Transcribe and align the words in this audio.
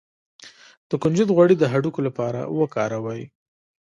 د 0.89 0.91
کنجد 1.03 1.29
غوړي 1.35 1.55
د 1.59 1.63
هډوکو 1.73 1.99
لپاره 2.07 2.39
وکاروئ 2.59 3.23